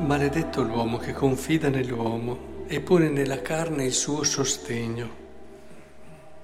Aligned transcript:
Maledetto 0.00 0.62
l'uomo 0.62 0.96
che 0.96 1.12
confida 1.12 1.68
nell'uomo 1.68 2.64
e 2.66 2.80
pone 2.80 3.10
nella 3.10 3.42
carne 3.42 3.84
il 3.84 3.92
suo 3.92 4.24
sostegno, 4.24 5.08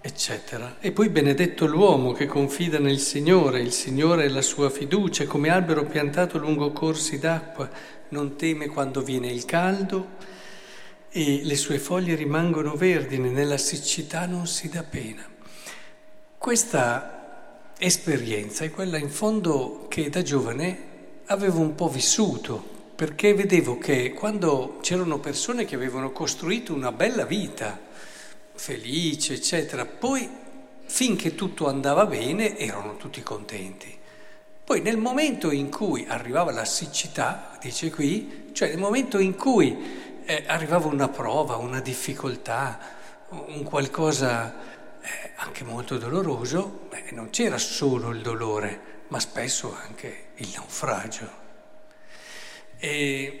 eccetera. 0.00 0.76
E 0.80 0.90
poi 0.90 1.08
benedetto 1.08 1.64
l'uomo 1.64 2.12
che 2.12 2.26
confida 2.26 2.80
nel 2.80 2.98
Signore, 2.98 3.60
il 3.60 3.72
Signore 3.72 4.24
è 4.24 4.28
la 4.28 4.42
sua 4.42 4.70
fiducia, 4.70 5.26
come 5.26 5.50
albero 5.50 5.84
piantato 5.84 6.36
lungo 6.36 6.72
corsi 6.72 7.18
d'acqua, 7.18 7.70
non 8.08 8.34
teme 8.36 8.66
quando 8.66 9.02
viene 9.02 9.28
il 9.28 9.44
caldo 9.44 10.16
e 11.08 11.42
le 11.44 11.56
sue 11.56 11.78
foglie 11.78 12.16
rimangono 12.16 12.74
verdi, 12.74 13.18
nella 13.18 13.56
siccità 13.56 14.26
non 14.26 14.48
si 14.48 14.68
dà 14.68 14.82
pena. 14.82 15.24
Questa 16.36 17.70
esperienza 17.78 18.64
è 18.64 18.70
quella 18.70 18.98
in 18.98 19.10
fondo 19.10 19.86
che 19.88 20.10
da 20.10 20.22
giovane 20.22 20.92
avevo 21.26 21.60
un 21.60 21.76
po' 21.76 21.88
vissuto, 21.88 22.73
perché 22.94 23.34
vedevo 23.34 23.76
che 23.76 24.12
quando 24.12 24.78
c'erano 24.80 25.18
persone 25.18 25.64
che 25.64 25.74
avevano 25.74 26.12
costruito 26.12 26.72
una 26.72 26.92
bella 26.92 27.24
vita, 27.24 27.78
felice, 28.52 29.34
eccetera, 29.34 29.84
poi 29.84 30.28
finché 30.86 31.34
tutto 31.34 31.66
andava 31.66 32.06
bene 32.06 32.56
erano 32.56 32.96
tutti 32.96 33.22
contenti. 33.22 33.98
Poi 34.64 34.80
nel 34.80 34.96
momento 34.96 35.50
in 35.50 35.70
cui 35.70 36.06
arrivava 36.08 36.52
la 36.52 36.64
siccità, 36.64 37.58
dice 37.60 37.90
qui, 37.90 38.50
cioè 38.52 38.68
nel 38.68 38.78
momento 38.78 39.18
in 39.18 39.34
cui 39.34 39.76
eh, 40.24 40.44
arrivava 40.46 40.86
una 40.86 41.08
prova, 41.08 41.56
una 41.56 41.80
difficoltà, 41.80 42.78
un 43.28 43.64
qualcosa 43.64 44.54
eh, 45.00 45.32
anche 45.36 45.64
molto 45.64 45.98
doloroso, 45.98 46.88
eh, 46.92 47.10
non 47.10 47.30
c'era 47.30 47.58
solo 47.58 48.10
il 48.10 48.22
dolore, 48.22 49.02
ma 49.08 49.18
spesso 49.18 49.76
anche 49.86 50.26
il 50.36 50.50
naufragio. 50.54 51.43
E, 52.84 53.38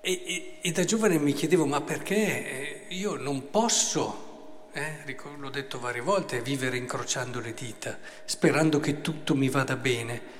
e, 0.00 0.54
e, 0.62 0.72
da 0.72 0.84
giovane 0.84 1.18
mi 1.18 1.34
chiedevo, 1.34 1.66
ma 1.66 1.82
perché 1.82 2.86
io 2.88 3.16
non 3.16 3.50
posso, 3.50 4.68
eh, 4.72 5.14
l'ho 5.36 5.50
detto 5.50 5.78
varie 5.78 6.00
volte, 6.00 6.40
vivere 6.40 6.78
incrociando 6.78 7.38
le 7.38 7.52
dita, 7.52 7.98
sperando 8.24 8.80
che 8.80 9.02
tutto 9.02 9.34
mi 9.34 9.50
vada 9.50 9.76
bene. 9.76 10.36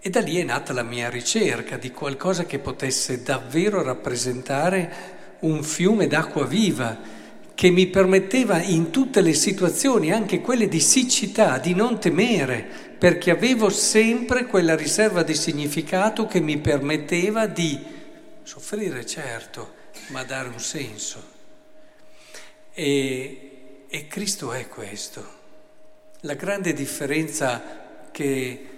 E 0.00 0.08
da 0.08 0.20
lì 0.20 0.38
è 0.38 0.44
nata 0.44 0.72
la 0.72 0.82
mia 0.82 1.10
ricerca 1.10 1.76
di 1.76 1.90
qualcosa 1.90 2.46
che 2.46 2.58
potesse 2.58 3.22
davvero 3.22 3.82
rappresentare 3.82 5.36
un 5.40 5.62
fiume 5.62 6.06
d'acqua 6.06 6.46
viva, 6.46 6.98
che 7.60 7.68
mi 7.68 7.88
permetteva 7.88 8.62
in 8.62 8.88
tutte 8.88 9.20
le 9.20 9.34
situazioni, 9.34 10.10
anche 10.10 10.40
quelle 10.40 10.66
di 10.66 10.80
siccità, 10.80 11.58
di 11.58 11.74
non 11.74 12.00
temere, 12.00 12.66
perché 12.98 13.30
avevo 13.30 13.68
sempre 13.68 14.46
quella 14.46 14.74
riserva 14.74 15.22
di 15.22 15.34
significato 15.34 16.24
che 16.24 16.40
mi 16.40 16.56
permetteva 16.56 17.44
di 17.44 17.78
soffrire, 18.44 19.04
certo, 19.04 19.74
ma 20.06 20.24
dare 20.24 20.48
un 20.48 20.58
senso. 20.58 21.22
E, 22.72 23.84
e 23.86 24.06
Cristo 24.06 24.52
è 24.52 24.66
questo. 24.66 25.22
La 26.20 26.32
grande 26.32 26.72
differenza 26.72 28.08
che 28.10 28.68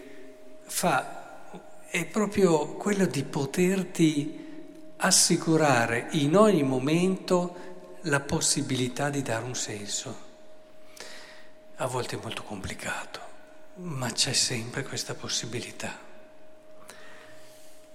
fa 0.65 1.51
è 1.87 2.05
proprio 2.07 2.73
quello 2.75 3.07
di 3.07 3.23
poterti 3.23 4.41
assicurare 4.97 6.09
in 6.15 6.35
ogni 6.35 6.65
momento 6.65 7.71
la 8.03 8.21
possibilità 8.21 9.11
di 9.11 9.23
dare 9.23 9.45
un 9.45 9.55
senso. 9.55 10.31
A 11.77 11.87
volte 11.87 12.17
è 12.17 12.21
molto 12.23 12.43
complicato 12.43 13.31
ma 13.75 14.11
c'è 14.11 14.33
sempre 14.33 14.83
questa 14.83 15.15
possibilità. 15.15 15.99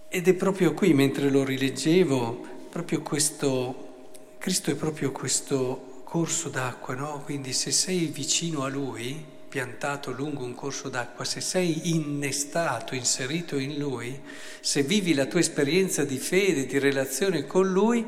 Ed 0.09 0.27
è 0.27 0.33
proprio 0.33 0.73
qui, 0.73 0.93
mentre 0.93 1.29
lo 1.29 1.43
rileggevo, 1.43 2.45
proprio 2.69 3.01
questo, 3.01 4.05
Cristo 4.37 4.71
è 4.71 4.75
proprio 4.75 5.11
questo 5.11 6.01
corso 6.03 6.49
d'acqua, 6.49 6.95
no? 6.95 7.21
Quindi 7.23 7.53
se 7.53 7.71
sei 7.71 8.05
vicino 8.05 8.63
a 8.63 8.69
Lui, 8.69 9.23
piantato 9.47 10.11
lungo 10.11 10.43
un 10.43 10.55
corso 10.55 10.89
d'acqua, 10.89 11.23
se 11.25 11.41
sei 11.41 11.93
innestato, 11.93 12.95
inserito 12.95 13.57
in 13.57 13.77
Lui, 13.77 14.19
se 14.61 14.81
vivi 14.81 15.13
la 15.13 15.25
tua 15.25 15.41
esperienza 15.41 16.03
di 16.03 16.17
fede, 16.17 16.65
di 16.65 16.79
relazione 16.79 17.45
con 17.45 17.69
Lui, 17.69 18.05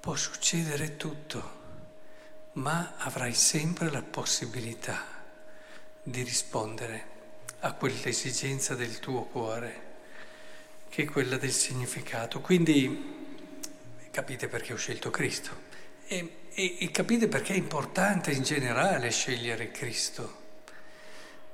può 0.00 0.16
succedere 0.16 0.96
tutto, 0.96 1.58
ma 2.52 2.94
avrai 2.96 3.34
sempre 3.34 3.90
la 3.90 4.02
possibilità 4.02 5.04
di 6.02 6.22
rispondere 6.22 7.18
a 7.60 7.74
quell'esigenza 7.74 8.74
del 8.74 8.98
tuo 8.98 9.24
cuore, 9.24 9.88
che 10.88 11.02
è 11.02 11.06
quella 11.06 11.36
del 11.36 11.52
significato. 11.52 12.40
Quindi 12.40 13.18
capite 14.10 14.48
perché 14.48 14.72
ho 14.72 14.76
scelto 14.76 15.10
Cristo 15.10 15.68
e, 16.06 16.48
e, 16.54 16.76
e 16.80 16.90
capite 16.90 17.28
perché 17.28 17.52
è 17.52 17.56
importante 17.56 18.32
in 18.32 18.42
generale 18.42 19.10
scegliere 19.10 19.70
Cristo. 19.70 20.38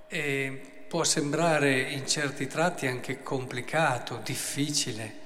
E 0.07 0.85
può 0.87 1.03
sembrare 1.03 1.81
in 1.81 2.07
certi 2.07 2.47
tratti 2.47 2.87
anche 2.87 3.25
complicato, 3.25 4.21
difficile, 4.25 5.25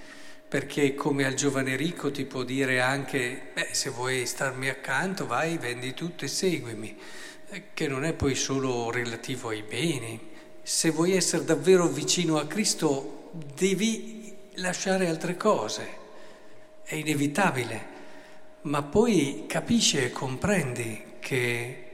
perché 0.50 0.96
come 0.96 1.24
al 1.24 1.34
giovane 1.34 1.76
ricco 1.76 2.10
ti 2.10 2.24
può 2.24 2.42
dire 2.42 2.80
anche, 2.80 3.50
beh, 3.54 3.68
se 3.70 3.88
vuoi 3.88 4.26
starmi 4.26 4.68
accanto, 4.68 5.24
vai, 5.24 5.58
vendi 5.58 5.94
tutto 5.94 6.24
e 6.24 6.28
seguimi 6.28 6.98
che 7.72 7.86
non 7.86 8.04
è 8.04 8.14
poi 8.14 8.34
solo 8.34 8.90
relativo 8.90 9.50
ai 9.50 9.62
beni. 9.62 10.18
Se 10.60 10.90
vuoi 10.90 11.12
essere 11.12 11.44
davvero 11.44 11.86
vicino 11.86 12.36
a 12.36 12.48
Cristo 12.48 13.30
devi 13.54 14.36
lasciare 14.54 15.08
altre 15.08 15.36
cose, 15.36 15.88
è 16.82 16.96
inevitabile, 16.96 17.86
ma 18.62 18.82
poi 18.82 19.44
capisci 19.46 19.98
e 19.98 20.10
comprendi 20.10 21.04
che 21.20 21.84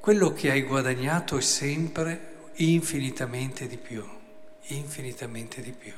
quello 0.00 0.32
che 0.32 0.50
hai 0.50 0.62
guadagnato 0.62 1.36
è 1.36 1.42
sempre 1.42 2.36
infinitamente 2.54 3.66
di 3.66 3.76
più, 3.76 4.02
infinitamente 4.68 5.60
di 5.60 5.72
più. 5.72 5.92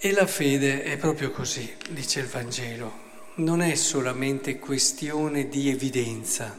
E 0.00 0.12
la 0.12 0.28
fede 0.28 0.84
è 0.84 0.96
proprio 0.96 1.32
così, 1.32 1.74
dice 1.90 2.20
il 2.20 2.26
Vangelo 2.26 3.06
non 3.38 3.60
è 3.60 3.74
solamente 3.74 4.60
questione 4.60 5.48
di 5.48 5.70
evidenza, 5.70 6.56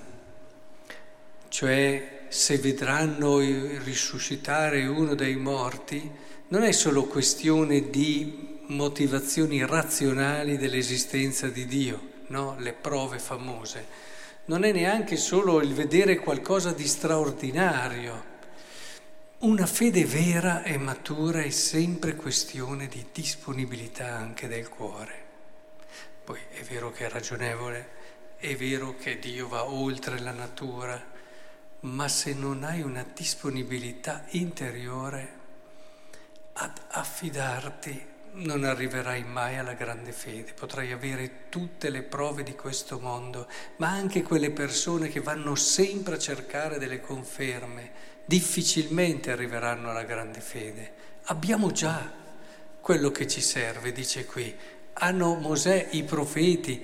cioè 1.47 2.25
se 2.27 2.57
vedranno 2.57 3.39
risuscitare 3.39 4.85
uno 4.85 5.15
dei 5.15 5.37
morti, 5.37 6.11
non 6.49 6.63
è 6.63 6.73
solo 6.73 7.05
questione 7.05 7.89
di 7.89 8.59
motivazioni 8.67 9.65
razionali 9.65 10.57
dell'esistenza 10.57 11.47
di 11.47 11.65
Dio, 11.65 12.01
no? 12.27 12.57
le 12.59 12.73
prove 12.73 13.19
famose, 13.19 13.85
non 14.45 14.65
è 14.65 14.73
neanche 14.73 15.15
solo 15.15 15.61
il 15.61 15.73
vedere 15.73 16.17
qualcosa 16.17 16.71
di 16.71 16.87
straordinario. 16.87 18.37
Una 19.41 19.65
fede 19.65 20.03
vera 20.03 20.63
e 20.63 20.77
matura 20.77 21.41
è 21.41 21.49
sempre 21.49 22.17
questione 22.17 22.87
di 22.89 23.05
disponibilità 23.13 24.17
anche 24.17 24.49
del 24.49 24.67
cuore. 24.67 25.27
Poi 26.25 26.41
è 26.49 26.61
vero 26.63 26.91
che 26.91 27.05
è 27.05 27.09
ragionevole, 27.09 27.87
è 28.35 28.53
vero 28.57 28.97
che 28.97 29.17
Dio 29.17 29.47
va 29.47 29.63
oltre 29.63 30.19
la 30.19 30.33
natura, 30.33 31.01
ma 31.81 32.09
se 32.09 32.33
non 32.33 32.65
hai 32.65 32.81
una 32.81 33.05
disponibilità 33.13 34.25
interiore 34.31 35.33
ad 36.51 36.77
affidarti, 36.89 38.07
non 38.39 38.63
arriverai 38.63 39.23
mai 39.23 39.57
alla 39.57 39.73
grande 39.73 40.11
fede. 40.11 40.53
Potrai 40.53 40.91
avere 40.91 41.49
tutte 41.49 41.89
le 41.89 42.01
prove 42.01 42.43
di 42.43 42.55
questo 42.55 42.99
mondo, 42.99 43.47
ma 43.77 43.89
anche 43.89 44.23
quelle 44.23 44.51
persone 44.51 45.09
che 45.09 45.19
vanno 45.19 45.55
sempre 45.55 46.15
a 46.15 46.19
cercare 46.19 46.77
delle 46.77 47.01
conferme, 47.01 47.91
difficilmente 48.25 49.31
arriveranno 49.31 49.89
alla 49.89 50.03
grande 50.03 50.39
fede. 50.39 50.91
Abbiamo 51.25 51.71
già 51.71 52.11
quello 52.79 53.11
che 53.11 53.27
ci 53.27 53.41
serve, 53.41 53.91
dice 53.91 54.25
qui, 54.25 54.55
hanno 54.93 55.35
Mosè, 55.35 55.89
i 55.91 56.03
profeti, 56.03 56.83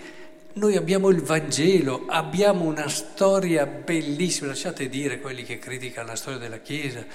noi 0.53 0.77
abbiamo 0.77 1.09
il 1.09 1.21
Vangelo, 1.21 2.05
abbiamo 2.07 2.63
una 2.63 2.87
storia 2.87 3.65
bellissima, 3.65 4.47
lasciate 4.47 4.87
dire 4.87 5.19
quelli 5.19 5.43
che 5.43 5.59
criticano 5.59 6.07
la 6.07 6.15
storia 6.15 6.39
della 6.39 6.59
Chiesa, 6.59 7.05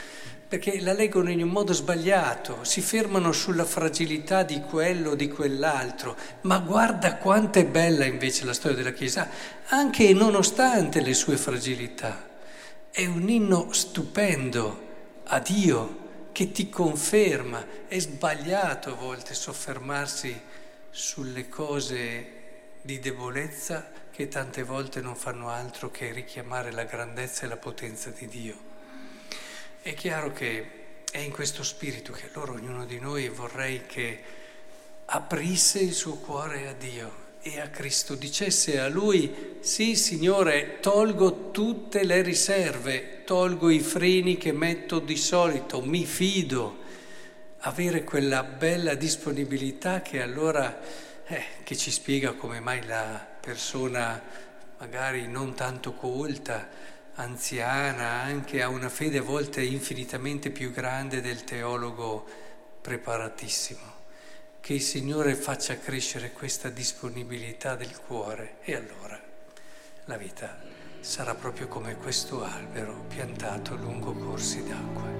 perché 0.50 0.81
la 0.81 0.93
leggono 0.93 1.31
in 1.31 1.44
un 1.44 1.49
modo 1.49 1.73
sbagliato, 1.73 2.64
si 2.64 2.81
fermano 2.81 3.31
sulla 3.31 3.64
fragilità 3.64 4.43
di 4.43 4.61
quello 4.61 5.11
o 5.11 5.14
di 5.14 5.29
quell'altro, 5.29 6.17
ma 6.41 6.58
guarda 6.58 7.19
quanto 7.19 7.61
è 7.61 7.64
bella 7.64 8.05
invece 8.05 8.44
la 8.44 8.52
storia 8.52 8.76
della 8.76 8.91
Chiesa, 8.91 9.31
anche 9.67 10.12
nonostante 10.12 11.02
le 11.02 11.14
sue 11.14 11.37
fragilità. 11.37 12.29
È 12.91 13.06
un 13.06 13.29
inno 13.29 13.73
stupendo 13.73 14.88
a 15.26 15.38
Dio 15.38 15.99
che 16.32 16.50
ti 16.50 16.69
conferma, 16.69 17.87
è 17.87 18.00
sbagliato 18.00 18.91
a 18.91 18.94
volte 18.94 19.35
soffermarsi 19.35 20.37
sulle 20.91 21.49
cose 21.49 22.26
di 22.82 22.99
debolezza 22.99 23.88
che 24.11 24.26
tante 24.26 24.64
volte 24.64 25.00
non 25.00 25.14
fanno 25.14 25.49
altro 25.49 25.93
che 25.93 26.11
richiamare 26.11 26.73
la 26.73 26.82
grandezza 26.82 27.44
e 27.44 27.49
la 27.49 27.56
potenza 27.56 28.11
di 28.11 28.26
Dio. 28.26 28.69
È 29.82 29.94
chiaro 29.94 30.31
che 30.35 30.71
è 31.11 31.17
in 31.17 31.31
questo 31.31 31.62
spirito 31.62 32.12
che 32.12 32.29
allora 32.35 32.53
ognuno 32.53 32.85
di 32.85 32.99
noi 32.99 33.31
vorrei 33.31 33.87
che 33.87 34.21
aprisse 35.06 35.79
il 35.79 35.94
suo 35.94 36.17
cuore 36.17 36.69
a 36.69 36.75
Dio 36.75 37.29
e 37.41 37.59
a 37.61 37.69
Cristo, 37.69 38.15
dicesse 38.15 38.79
a 38.79 38.88
Lui, 38.88 39.56
sì 39.61 39.97
Signore, 39.97 40.81
tolgo 40.81 41.50
tutte 41.50 42.05
le 42.05 42.21
riserve, 42.21 43.25
tolgo 43.25 43.71
i 43.71 43.81
freni 43.81 44.37
che 44.37 44.53
metto 44.53 44.99
di 44.99 45.17
solito, 45.17 45.81
mi 45.81 46.05
fido, 46.05 46.81
avere 47.61 48.05
quella 48.05 48.43
bella 48.43 48.93
disponibilità 48.93 50.03
che 50.03 50.21
allora, 50.21 50.79
eh, 51.25 51.44
che 51.65 51.75
ci 51.75 51.91
spiega 51.91 52.35
come 52.35 52.61
mai 52.61 52.85
la 52.85 53.27
persona 53.41 54.23
magari 54.77 55.27
non 55.27 55.55
tanto 55.55 55.94
colta, 55.94 56.69
anziana, 57.20 58.22
anche 58.22 58.62
ha 58.62 58.69
una 58.69 58.88
fede 58.88 59.19
a 59.19 59.22
volte 59.22 59.62
infinitamente 59.62 60.50
più 60.50 60.72
grande 60.72 61.20
del 61.20 61.44
teologo 61.44 62.26
preparatissimo. 62.81 63.99
Che 64.61 64.75
il 64.75 64.82
Signore 64.82 65.34
faccia 65.34 65.78
crescere 65.78 66.32
questa 66.32 66.69
disponibilità 66.69 67.76
del 67.76 67.99
cuore 67.99 68.56
e 68.62 68.75
allora 68.75 69.20
la 70.05 70.17
vita 70.17 70.58
sarà 71.00 71.34
proprio 71.34 71.67
come 71.69 71.96
questo 71.96 72.44
albero 72.44 73.05
piantato 73.08 73.75
lungo 73.75 74.12
corsi 74.12 74.62
d'acqua. 74.62 75.19